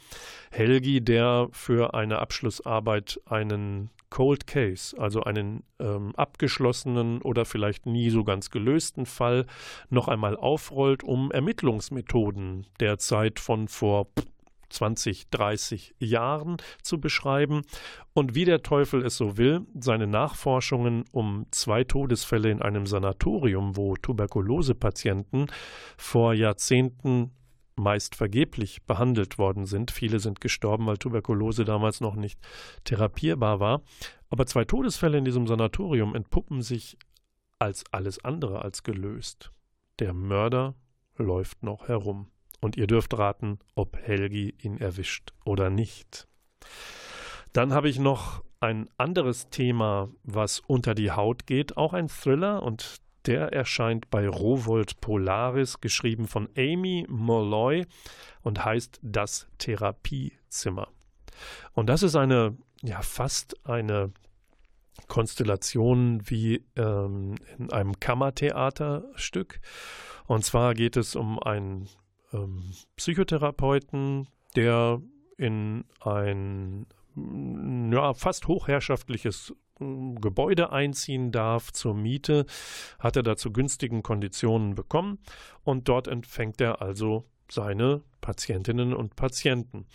[0.50, 8.10] Helgi, der für eine Abschlussarbeit einen Cold Case, also einen ähm, abgeschlossenen oder vielleicht nie
[8.10, 9.46] so ganz gelösten Fall,
[9.90, 14.08] noch einmal aufrollt, um Ermittlungsmethoden der Zeit von vor
[14.70, 17.62] 20, 30 Jahren zu beschreiben.
[18.12, 23.76] Und wie der Teufel es so will, seine Nachforschungen um zwei Todesfälle in einem Sanatorium,
[23.76, 25.46] wo Tuberkulosepatienten
[25.96, 27.32] vor Jahrzehnten
[27.76, 29.90] meist vergeblich behandelt worden sind.
[29.90, 32.38] Viele sind gestorben, weil Tuberkulose damals noch nicht
[32.84, 33.82] therapierbar war.
[34.30, 36.96] Aber zwei Todesfälle in diesem Sanatorium entpuppen sich
[37.58, 39.52] als alles andere als gelöst.
[39.98, 40.74] Der Mörder
[41.16, 42.30] läuft noch herum.
[42.60, 46.26] Und ihr dürft raten, ob Helgi ihn erwischt oder nicht.
[47.52, 52.62] Dann habe ich noch ein anderes Thema, was unter die Haut geht, auch ein Thriller
[52.62, 57.86] und der erscheint bei Rowold Polaris, geschrieben von Amy Molloy
[58.42, 60.88] und heißt Das Therapiezimmer.
[61.72, 64.12] Und das ist eine, ja, fast eine
[65.08, 69.60] Konstellation wie ähm, in einem Kammertheaterstück.
[70.26, 71.88] Und zwar geht es um einen
[72.32, 72.62] ähm,
[72.96, 75.00] Psychotherapeuten, der
[75.36, 76.86] in ein
[77.92, 82.46] ja, fast hochherrschaftliches Gebäude einziehen darf zur Miete,
[82.98, 85.18] hat er da zu günstigen Konditionen bekommen
[85.62, 89.86] und dort empfängt er also seine Patientinnen und Patienten.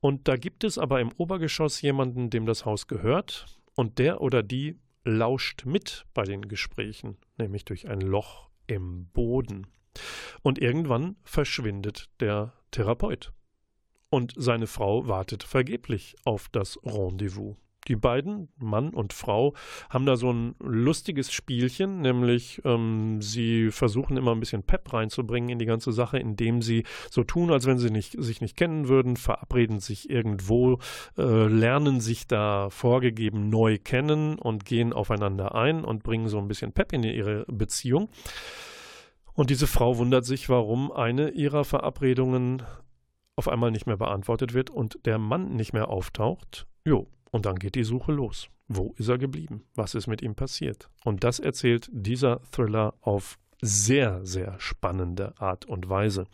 [0.00, 4.42] Und da gibt es aber im Obergeschoss jemanden, dem das Haus gehört und der oder
[4.42, 9.66] die lauscht mit bei den Gesprächen, nämlich durch ein Loch im Boden.
[10.42, 13.32] Und irgendwann verschwindet der Therapeut.
[14.10, 17.56] Und seine Frau wartet vergeblich auf das Rendezvous.
[17.88, 19.54] Die beiden, Mann und Frau,
[19.90, 25.50] haben da so ein lustiges Spielchen, nämlich ähm, sie versuchen immer ein bisschen Pep reinzubringen
[25.50, 28.88] in die ganze Sache, indem sie so tun, als wenn sie nicht, sich nicht kennen
[28.88, 30.78] würden, verabreden sich irgendwo,
[31.18, 36.48] äh, lernen sich da vorgegeben neu kennen und gehen aufeinander ein und bringen so ein
[36.48, 38.08] bisschen Pep in ihre Beziehung.
[39.34, 42.62] Und diese Frau wundert sich, warum eine ihrer Verabredungen
[43.36, 46.66] auf einmal nicht mehr beantwortet wird und der Mann nicht mehr auftaucht.
[46.84, 48.48] Jo, und dann geht die Suche los.
[48.68, 49.64] Wo ist er geblieben?
[49.74, 50.88] Was ist mit ihm passiert?
[51.04, 56.28] Und das erzählt dieser Thriller auf sehr, sehr spannende Art und Weise.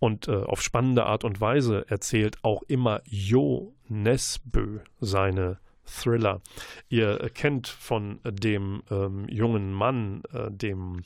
[0.00, 6.42] Und äh, auf spannende Art und Weise erzählt auch immer Jo Nesbø seine Thriller.
[6.90, 11.04] Ihr kennt von dem ähm, jungen Mann, äh, dem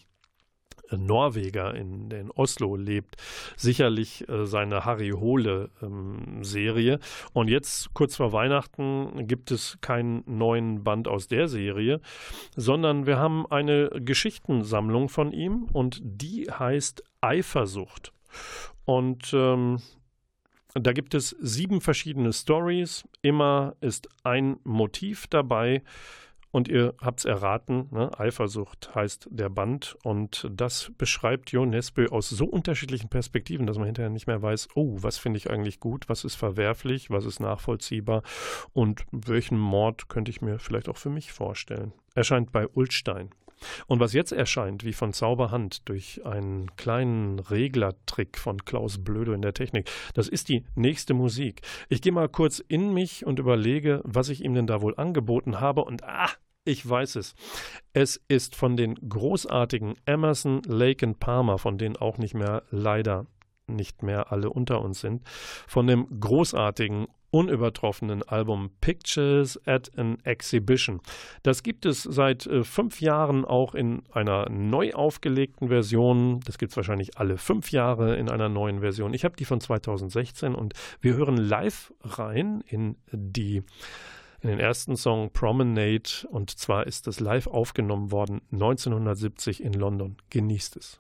[0.97, 3.17] Norweger in, in Oslo lebt,
[3.57, 6.43] sicherlich äh, seine Harry Hole ähm.
[7.33, 12.01] Und jetzt kurz vor Weihnachten gibt es keinen neuen Band aus der Serie,
[12.57, 18.13] sondern wir haben eine Geschichtensammlung von ihm und die heißt Eifersucht.
[18.85, 19.81] Und ähm,
[20.75, 23.05] Da gibt es sieben verschiedene Stories.
[23.23, 25.83] Immer ist ein Motiv dabei.
[26.51, 28.11] Und ihr habt es erraten, ne?
[28.19, 29.97] Eifersucht heißt der Band.
[30.03, 34.69] Und das beschreibt Jo Nesbø aus so unterschiedlichen Perspektiven, dass man hinterher nicht mehr weiß,
[34.75, 38.23] oh, was finde ich eigentlich gut, was ist verwerflich, was ist nachvollziehbar
[38.73, 41.93] und welchen Mord könnte ich mir vielleicht auch für mich vorstellen.
[42.15, 43.31] Erscheint bei Ulstein.
[43.87, 49.43] Und was jetzt erscheint, wie von Zauberhand durch einen kleinen Reglertrick von Klaus Blödo in
[49.43, 51.63] der Technik, das ist die nächste Musik.
[51.89, 55.61] Ich gehe mal kurz in mich und überlege, was ich ihm denn da wohl angeboten
[55.61, 56.31] habe und ah,
[56.65, 57.35] ich weiß es.
[57.95, 63.27] Es ist von den großartigen Emerson, Lake and Palmer, von denen auch nicht mehr leider
[63.67, 65.23] nicht mehr alle unter uns sind,
[65.67, 71.01] von dem großartigen unübertroffenen Album Pictures at an Exhibition.
[71.43, 76.41] Das gibt es seit äh, fünf Jahren auch in einer neu aufgelegten Version.
[76.47, 79.15] Das gibt es wahrscheinlich alle fünf Jahre in einer neuen Version.
[79.15, 83.63] Ich habe die von 2016 und wir hören live rein in die
[84.41, 90.17] in den ersten Song Promenade und zwar ist das live aufgenommen worden 1970 in London.
[90.31, 90.99] Genießt es.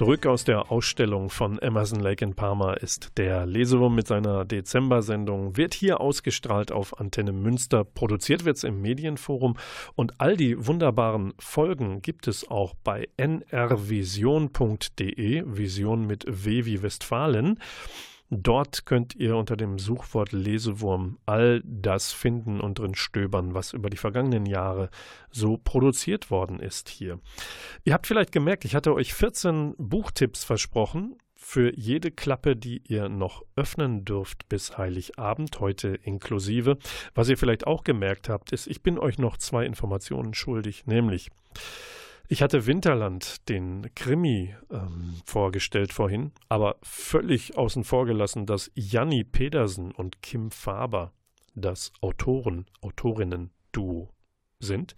[0.00, 5.58] Zurück aus der Ausstellung von Emerson Lake in Parma ist der Lesewurm mit seiner Dezember-Sendung,
[5.58, 7.84] wird hier ausgestrahlt auf Antenne Münster.
[7.84, 9.58] Produziert wird es im Medienforum
[9.96, 13.82] und all die wunderbaren Folgen gibt es auch bei nrvision.de,
[15.44, 17.58] Vision mit W wie Westfalen.
[18.30, 23.90] Dort könnt ihr unter dem Suchwort Lesewurm all das finden und drin stöbern, was über
[23.90, 24.88] die vergangenen Jahre
[25.32, 27.18] so produziert worden ist hier.
[27.82, 33.08] Ihr habt vielleicht gemerkt, ich hatte euch 14 Buchtipps versprochen für jede Klappe, die ihr
[33.08, 36.78] noch öffnen dürft bis Heiligabend, heute inklusive.
[37.14, 41.30] Was ihr vielleicht auch gemerkt habt, ist, ich bin euch noch zwei Informationen schuldig, nämlich
[42.32, 49.24] Ich hatte Winterland, den Krimi, ähm, vorgestellt vorhin, aber völlig außen vor gelassen, dass Janni
[49.24, 51.12] Pedersen und Kim Faber
[51.56, 54.14] das Autoren, Autorinnen-Duo
[54.60, 54.94] sind.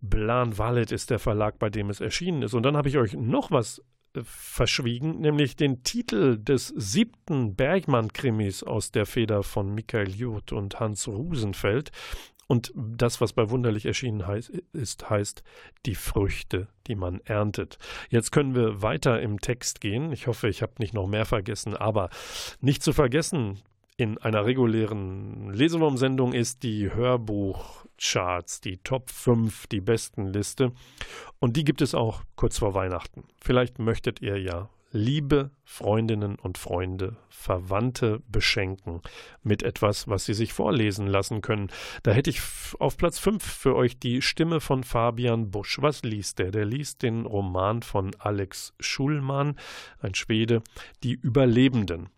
[0.00, 2.54] Blan Wallet ist der Verlag, bei dem es erschienen ist.
[2.54, 3.82] Und dann habe ich euch noch was
[4.14, 10.80] äh, verschwiegen, nämlich den Titel des siebten Bergmann-Krimis aus der Feder von Michael Juth und
[10.80, 11.90] Hans Rusenfeld.
[12.46, 15.42] Und das, was bei Wunderlich erschienen heißt, ist, heißt
[15.86, 17.78] die Früchte, die man erntet.
[18.10, 20.12] Jetzt können wir weiter im Text gehen.
[20.12, 22.10] Ich hoffe, ich habe nicht noch mehr vergessen, aber
[22.60, 23.62] nicht zu vergessen,
[23.96, 30.72] in einer regulären Lesewurm-Sendung ist die Hörbuchcharts, die Top 5, die besten Liste.
[31.38, 33.24] Und die gibt es auch kurz vor Weihnachten.
[33.40, 39.02] Vielleicht möchtet ihr ja liebe Freundinnen und Freunde, Verwandte beschenken
[39.42, 41.68] mit etwas, was sie sich vorlesen lassen können.
[42.04, 42.40] Da hätte ich
[42.78, 45.82] auf Platz 5 für euch die Stimme von Fabian Busch.
[45.82, 46.52] Was liest der?
[46.52, 49.56] Der liest den Roman von Alex Schulmann,
[50.00, 50.62] ein Schwede,
[51.02, 52.08] Die Überlebenden.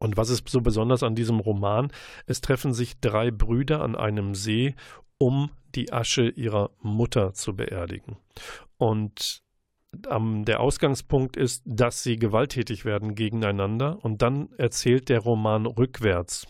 [0.00, 1.92] Und was ist so besonders an diesem Roman?
[2.26, 4.74] Es treffen sich drei Brüder an einem See,
[5.18, 8.16] um die Asche ihrer Mutter zu beerdigen.
[8.76, 9.45] Und
[10.10, 16.46] ähm, der Ausgangspunkt ist, dass sie gewalttätig werden gegeneinander und dann erzählt der Roman rückwärts.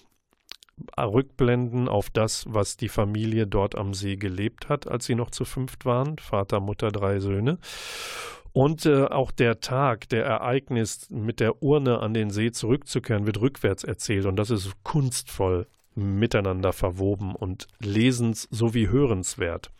[0.98, 5.46] Rückblenden auf das, was die Familie dort am See gelebt hat, als sie noch zu
[5.46, 7.58] fünft waren, Vater, Mutter, drei Söhne.
[8.52, 13.40] Und äh, auch der Tag, der Ereignis, mit der Urne an den See zurückzukehren, wird
[13.40, 14.26] rückwärts erzählt.
[14.26, 19.70] Und das ist kunstvoll miteinander verwoben und lesens- sowie hörenswert.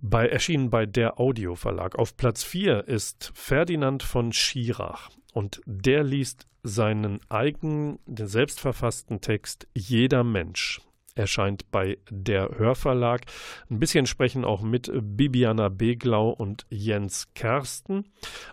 [0.00, 1.98] Bei, erschienen bei der Audio Verlag.
[1.98, 5.10] Auf Platz 4 ist Ferdinand von Schirach.
[5.34, 10.80] Und der liest seinen eigenen, den selbstverfassten Text Jeder Mensch
[11.18, 13.22] erscheint bei der Hörverlag.
[13.70, 18.04] Ein bisschen sprechen auch mit Bibiana Beglau und Jens Kersten.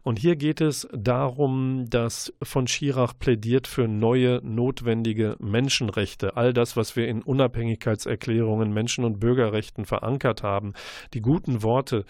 [0.04, 6.36] Und hier geht es darum, dass von Schirach plädiert für neue, notwendige Menschenrechte.
[6.36, 10.74] All das, was wir in Unabhängigkeitserklärungen, Menschen- und Bürgerrechten verankert haben.
[11.14, 12.06] Die guten Worte.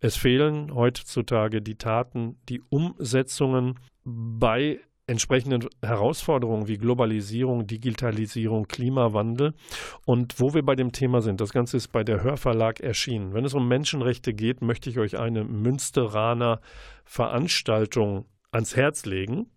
[0.00, 4.80] Es fehlen heutzutage die Taten, die Umsetzungen bei
[5.10, 9.54] entsprechenden Herausforderungen wie Globalisierung, Digitalisierung, Klimawandel.
[10.06, 13.34] Und wo wir bei dem Thema sind, das Ganze ist bei der Hörverlag erschienen.
[13.34, 16.60] Wenn es um Menschenrechte geht, möchte ich euch eine Münsteraner
[17.04, 19.50] Veranstaltung ans Herz legen.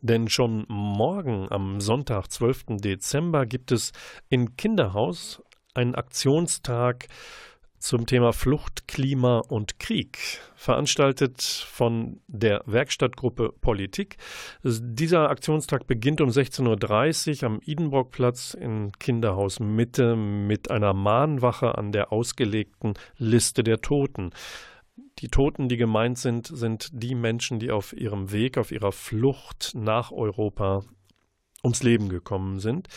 [0.00, 2.80] Denn schon morgen am Sonntag, 12.
[2.80, 3.92] Dezember, gibt es
[4.28, 5.40] in Kinderhaus
[5.72, 7.06] einen Aktionstag
[7.80, 10.18] zum Thema Flucht, Klima und Krieg,
[10.54, 14.18] veranstaltet von der Werkstattgruppe Politik.
[14.62, 21.90] Dieser Aktionstag beginnt um 16.30 Uhr am Idenbrockplatz in Kinderhaus Mitte mit einer Mahnwache an
[21.90, 24.30] der ausgelegten Liste der Toten.
[25.18, 29.72] Die Toten, die gemeint sind, sind die Menschen, die auf ihrem Weg, auf ihrer Flucht
[29.74, 30.82] nach Europa
[31.62, 32.88] ums Leben gekommen sind.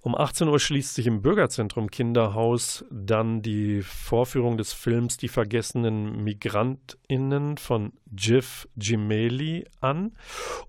[0.00, 6.22] Um 18 Uhr schließt sich im Bürgerzentrum Kinderhaus dann die Vorführung des Films Die vergessenen
[6.22, 10.12] Migrantinnen von Jiff Gimeli an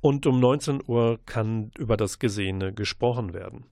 [0.02, 3.66] und um 19 Uhr kann über das Gesehene gesprochen werden.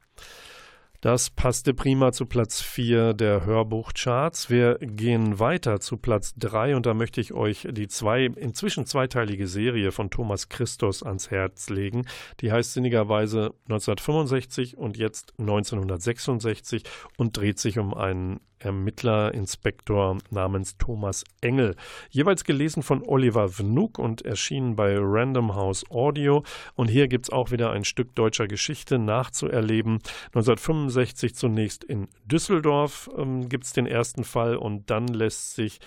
[1.02, 4.52] Das passte prima zu Platz 4 der Hörbuchcharts.
[4.52, 9.47] Wir gehen weiter zu Platz 3 und da möchte ich euch die zwei, inzwischen zweiteilige
[9.47, 12.06] Serie von Thomas Christus ans Herz legen.
[12.41, 16.84] Die heißt sinnigerweise 1965 und jetzt 1966
[17.18, 21.76] und dreht sich um einen Ermittlerinspektor namens Thomas Engel.
[22.09, 26.43] Jeweils gelesen von Oliver Wnuk und erschienen bei Random House Audio.
[26.76, 29.99] Und hier gibt es auch wieder ein Stück deutscher Geschichte nachzuerleben.
[30.28, 35.80] 1965 zunächst in Düsseldorf ähm, gibt es den ersten Fall und dann lässt sich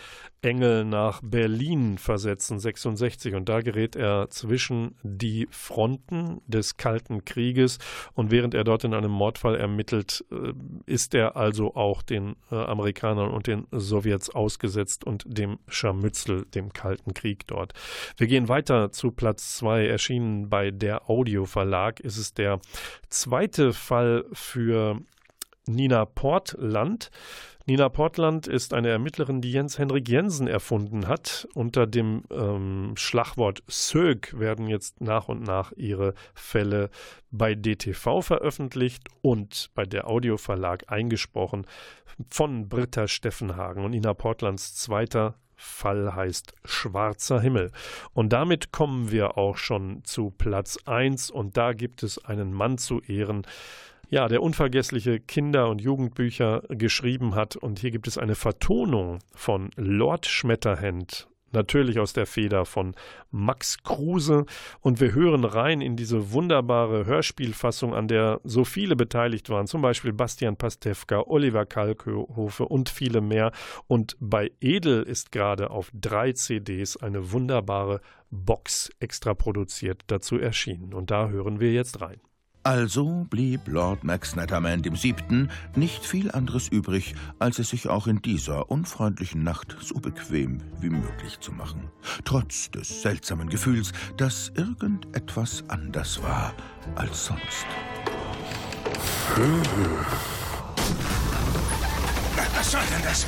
[0.45, 3.35] Engel nach Berlin versetzen, 66.
[3.35, 7.79] Und da gerät er zwischen die Fronten des Kalten Krieges.
[8.13, 10.53] Und während er dort in einem Mordfall ermittelt, äh,
[10.87, 16.73] ist er also auch den äh, Amerikanern und den Sowjets ausgesetzt und dem Scharmützel, dem
[16.73, 17.73] Kalten Krieg dort.
[18.17, 22.01] Wir gehen weiter zu Platz 2, erschienen bei der Audio Verlag.
[22.01, 22.61] Ist es der
[23.09, 25.01] zweite Fall für
[25.67, 27.11] Nina Portland.
[27.67, 31.49] Nina Portland ist eine Ermittlerin, die Jens Henrik Jensen erfunden hat.
[31.55, 36.91] Unter dem ähm, Schlagwort SÖG werden jetzt nach und nach ihre Fälle
[37.31, 41.67] bei DTV veröffentlicht und bei der Audioverlag eingesprochen
[42.29, 43.83] von Britta Steffenhagen.
[43.83, 47.73] Und Nina Portlands zweiter Fall heißt Schwarzer Himmel.
[48.13, 52.77] Und damit kommen wir auch schon zu Platz 1 und da gibt es einen Mann
[52.77, 53.47] zu Ehren,
[54.09, 57.57] ja, der unvergessliche Kinder- und Jugendbücher geschrieben hat.
[57.57, 62.95] Und hier gibt es eine Vertonung von Lord Schmetterhand natürlich aus der Feder von
[63.31, 64.45] Max Kruse.
[64.81, 69.81] Und wir hören rein in diese wunderbare Hörspielfassung, an der so viele beteiligt waren, zum
[69.81, 73.53] Beispiel Bastian Pastewka, Oliver Kalkhofe und viele mehr.
[73.87, 78.01] Und bei Edel ist gerade auf drei CDs eine wunderbare
[78.31, 80.93] Box extra produziert dazu erschienen.
[80.93, 82.21] Und da hören wir jetzt rein.
[82.65, 88.07] Also blieb Lord Max Netterman dem Siebten nicht viel anderes übrig, als es sich auch
[88.07, 91.91] in dieser unfreundlichen Nacht so bequem wie möglich zu machen.
[92.25, 96.55] Trotz des seltsamen Gefühls, dass irgendetwas anders war
[96.95, 97.67] als sonst.
[102.57, 103.27] Was soll denn das?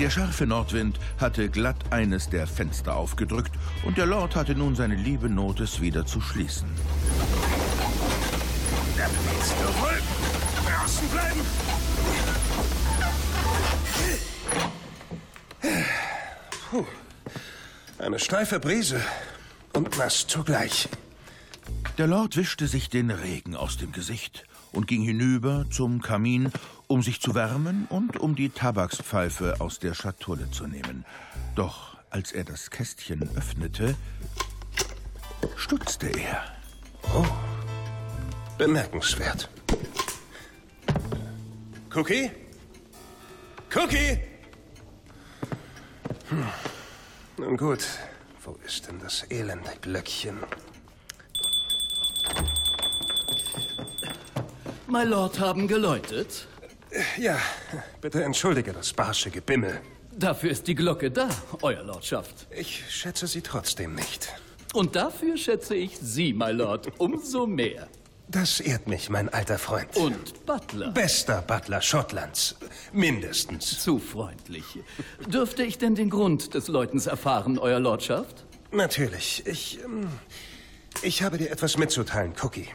[0.00, 3.52] Der scharfe Nordwind hatte glatt eines der Fenster aufgedrückt
[3.84, 6.66] und der Lord hatte nun seine liebe Not, es wieder zu schließen.
[8.96, 10.02] Willst du wohl
[10.64, 11.40] draußen bleiben?
[16.70, 16.86] Puh.
[17.98, 19.00] Eine steife Brise
[19.74, 20.88] und nass zugleich.
[21.98, 26.50] Der Lord wischte sich den Regen aus dem Gesicht und ging hinüber zum Kamin,
[26.86, 31.04] um sich zu wärmen und um die Tabakspfeife aus der Schatulle zu nehmen.
[31.54, 33.94] Doch als er das Kästchen öffnete,
[35.54, 36.44] stutzte er.
[37.14, 37.26] Oh,
[38.58, 39.48] bemerkenswert.
[41.94, 42.30] Cookie?
[43.74, 44.18] Cookie?
[46.28, 46.46] Hm.
[47.38, 47.84] Nun gut,
[48.44, 50.38] wo ist denn das elende Glöckchen?
[54.88, 56.48] My Lord haben geläutet.
[57.18, 57.38] Ja,
[58.00, 59.80] bitte entschuldige das barsche Gebimmel.
[60.12, 61.28] Dafür ist die Glocke da,
[61.60, 62.46] Euer Lordschaft.
[62.50, 64.32] Ich schätze sie trotzdem nicht.
[64.72, 67.88] Und dafür schätze ich Sie, my Lord, umso mehr.
[68.28, 69.96] Das ehrt mich, mein alter Freund.
[69.96, 70.90] Und Butler.
[70.90, 72.56] Bester Butler Schottlands.
[72.92, 73.80] Mindestens.
[73.80, 74.64] Zu freundlich.
[75.28, 78.44] Dürfte ich denn den Grund des Läutens erfahren, Euer Lordschaft?
[78.72, 79.44] Natürlich.
[79.46, 79.78] Ich.
[79.84, 80.08] ähm,
[81.02, 82.66] Ich habe dir etwas mitzuteilen, Cookie.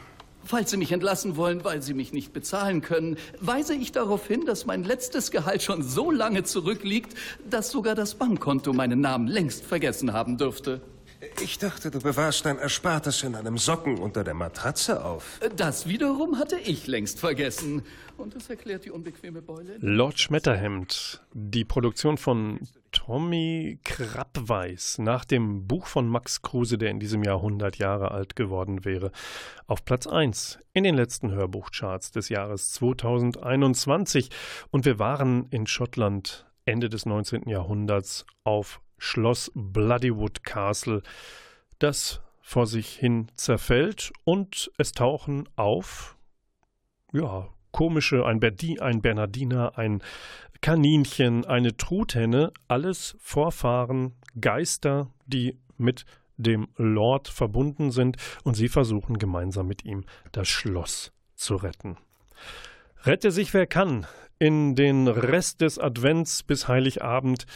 [0.44, 4.44] Falls Sie mich entlassen wollen, weil Sie mich nicht bezahlen können, weise ich darauf hin,
[4.46, 7.14] dass mein letztes Gehalt schon so lange zurückliegt,
[7.48, 10.80] dass sogar das Bankkonto meinen Namen längst vergessen haben dürfte.
[11.40, 15.38] Ich dachte, du bewahrst dein Erspartes in einem Socken unter der Matratze auf.
[15.56, 17.82] Das wiederum hatte ich längst vergessen.
[18.16, 19.76] Und das erklärt die unbequeme Beule.
[19.78, 22.58] Lord Schmetterhemd, die Produktion von
[22.90, 28.34] Tommy Krappweis nach dem Buch von Max Kruse, der in diesem Jahr 100 Jahre alt
[28.34, 29.12] geworden wäre,
[29.68, 34.28] auf Platz 1 in den letzten Hörbuchcharts des Jahres 2021.
[34.70, 37.48] Und wir waren in Schottland Ende des 19.
[37.48, 41.02] Jahrhunderts auf Schloss Bloodywood Castle,
[41.80, 46.16] das vor sich hin zerfällt und es tauchen auf,
[47.12, 50.04] ja, komische, ein, Berdi, ein Bernardiner, ein
[50.60, 56.04] Kaninchen, eine Truthenne, alles Vorfahren, Geister, die mit
[56.36, 61.96] dem Lord verbunden sind und sie versuchen gemeinsam mit ihm das Schloss zu retten.
[63.02, 64.06] Rette sich wer kann
[64.38, 67.46] in den Rest des Advents bis Heiligabend.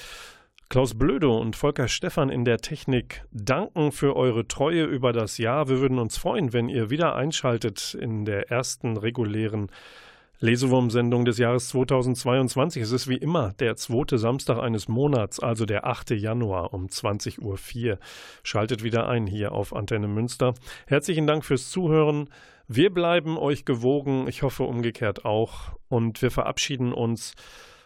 [0.69, 5.69] Klaus Blödo und Volker Stephan in der Technik danken für eure Treue über das Jahr.
[5.69, 9.71] Wir würden uns freuen, wenn ihr wieder einschaltet in der ersten regulären
[10.41, 12.83] Lesewurm-Sendung des Jahres 2022.
[12.83, 16.11] Es ist wie immer der zweite Samstag eines Monats, also der 8.
[16.11, 17.41] Januar um 20.04
[17.93, 17.99] Uhr.
[18.43, 20.55] Schaltet wieder ein hier auf Antenne Münster.
[20.89, 22.29] Herzlichen Dank fürs Zuhören.
[22.67, 25.77] Wir bleiben euch gewogen, ich hoffe umgekehrt auch.
[25.89, 27.35] Und wir verabschieden uns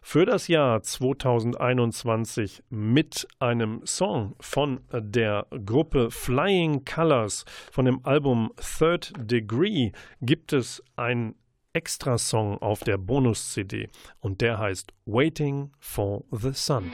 [0.02, 8.52] für das Jahr 2021 mit einem Song von der Gruppe Flying Colors von dem Album
[8.56, 11.34] Third Degree gibt es ein
[11.72, 13.88] Extra-Song auf der Bonus-CD
[14.20, 16.90] und der heißt Waiting for the Sun.